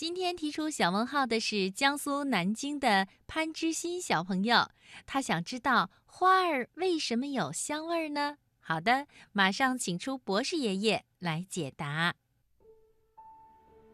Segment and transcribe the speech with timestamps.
[0.00, 4.66] 今天提出小问号的是江苏南京的潘之心小朋友，
[5.04, 8.38] 他想知道花儿为什么有香味儿呢？
[8.60, 12.14] 好的，马上请出博士爷爷来解答。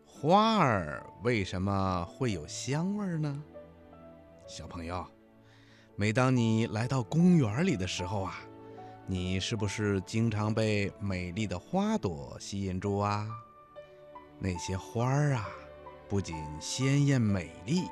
[0.05, 3.43] 花儿为什么会有香味儿呢？
[4.47, 5.05] 小朋友，
[5.97, 8.39] 每当你来到公园里的时候啊，
[9.09, 13.29] 你是不是经常被美丽的花朵吸引住啊？
[14.39, 15.49] 那些花儿啊。
[16.09, 17.83] 不仅鲜艳美丽，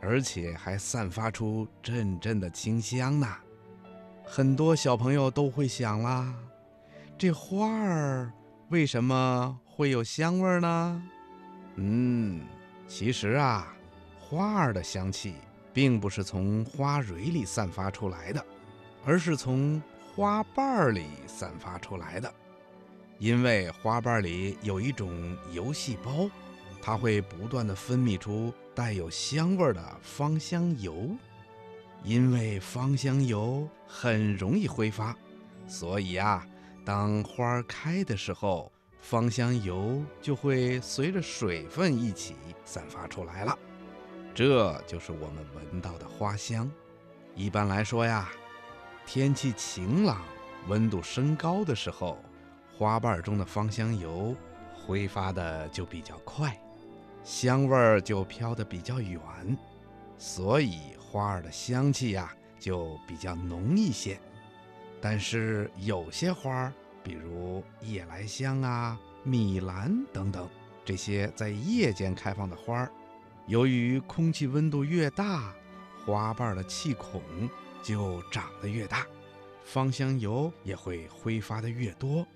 [0.00, 3.26] 而且还散发出阵阵的清香呢。
[4.22, 6.34] 很多小朋友都会想啦，
[7.16, 8.32] 这花儿
[8.68, 11.02] 为什么会有香味呢？
[11.76, 12.40] 嗯，
[12.86, 13.74] 其实啊，
[14.18, 15.34] 花儿的香气
[15.72, 18.44] 并不是从花蕊里散发出来的，
[19.04, 19.82] 而是从
[20.14, 22.32] 花瓣儿里散发出来的。
[23.18, 26.28] 因为花瓣里有一种油细胞。
[26.86, 31.08] 它会不断地分泌出带有香味的芳香油，
[32.02, 35.16] 因为芳香油很容易挥发，
[35.66, 36.46] 所以啊，
[36.84, 42.36] 当花开的时候，芳香油就会随着水分一起
[42.66, 43.58] 散发出来了。
[44.34, 46.70] 这就是我们闻到的花香。
[47.34, 48.30] 一般来说呀，
[49.06, 50.22] 天气晴朗、
[50.68, 52.18] 温度升高的时候，
[52.76, 54.36] 花瓣中的芳香油
[54.74, 56.54] 挥发的就比较快。
[57.24, 59.20] 香味儿就飘得比较远，
[60.18, 62.30] 所以花儿的香气呀
[62.60, 64.20] 就比较浓一些。
[65.00, 70.46] 但是有些花儿，比如夜来香啊、米兰等等，
[70.84, 72.90] 这些在夜间开放的花儿，
[73.46, 75.54] 由于空气温度越大，
[76.04, 77.22] 花瓣的气孔
[77.82, 79.06] 就长得越大，
[79.64, 82.26] 芳香油也会挥发的越多，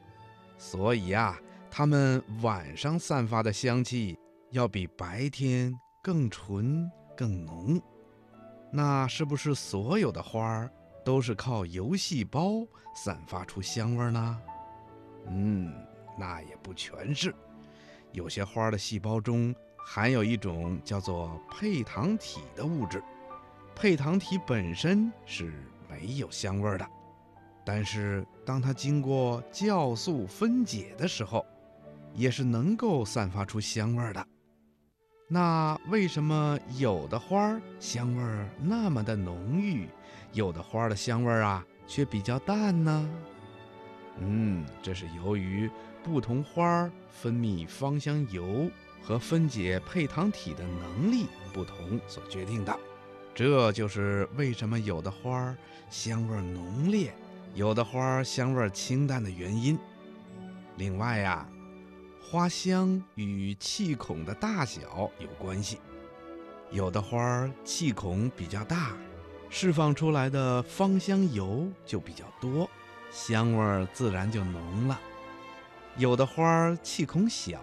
[0.57, 1.39] 所以啊，
[1.71, 4.19] 它们晚上散发的香气。
[4.51, 7.81] 要比白天更纯更浓，
[8.73, 10.71] 那是不是所有的花儿
[11.05, 14.41] 都是靠油细胞散发出香味呢？
[15.27, 15.75] 嗯，
[16.19, 17.35] 那也不全是，
[18.13, 23.03] 有些花的细胞中含有一种叫做配糖体的物质，
[23.75, 25.53] 配糖体本身是
[25.91, 26.89] 没有香味的，
[27.67, 31.45] 但是当它经过酵素分解的时候，
[32.15, 34.27] 也是能够散发出香味的。
[35.31, 39.87] 那为什么有的花儿香味儿那么的浓郁，
[40.33, 43.11] 有的花儿的香味儿啊却比较淡呢？
[44.21, 45.71] 嗯，这是由于
[46.03, 48.71] 不同花儿分泌芳香油
[49.03, 52.75] 和分解配糖体的能力不同所决定的。
[53.35, 55.57] 这就是为什么有的花儿
[55.91, 57.13] 香味浓烈，
[57.55, 59.79] 有的花儿香味清淡的原因。
[60.79, 61.47] 另外呀。
[62.31, 65.79] 花香与气孔的大小有关系，
[66.71, 68.93] 有的花儿气孔比较大，
[69.49, 72.69] 释放出来的芳香油就比较多，
[73.11, 74.99] 香味儿自然就浓了；
[75.97, 77.59] 有的花儿气孔小，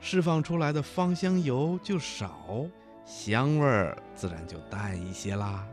[0.00, 2.64] 释放出来的芳香油就少，
[3.04, 5.66] 香味儿自然就淡一些啦。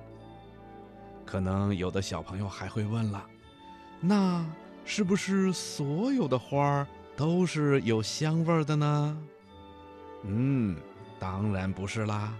[1.28, 3.24] 可能有的小朋友还会问了，
[4.00, 4.44] 那
[4.84, 6.88] 是不是所有的花儿？
[7.16, 9.18] 都是有香味的呢。
[10.24, 10.76] 嗯，
[11.20, 12.36] 当然不是啦。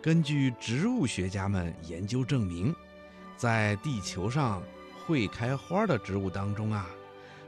[0.00, 2.74] 根据植物学家们研究证明，
[3.36, 4.62] 在地球上
[5.06, 6.86] 会开花的植物当中啊，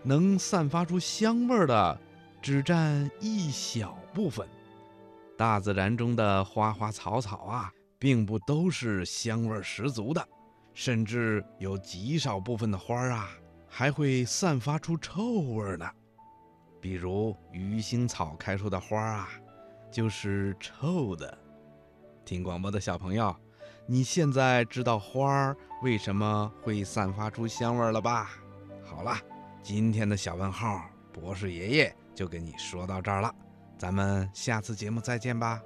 [0.03, 1.99] 能散发出香味的
[2.43, 4.47] 只占一小部分。
[5.37, 10.25] 大自然中的花花草草啊，并不都是香味十足的，
[10.75, 13.28] 甚至有极少部分的花啊，
[13.69, 15.91] 还会散发出臭味呢。
[16.84, 19.30] 比如鱼腥草开出的花啊，
[19.90, 21.38] 就是臭的。
[22.26, 23.34] 听广播的小朋友，
[23.86, 28.32] 你现在知道花儿为什么会散发出香味了吧？
[28.84, 29.16] 好了，
[29.62, 33.34] 今天的小问号，博士爷爷就跟你说到这儿了。
[33.78, 35.62] 咱们下次节目再见吧。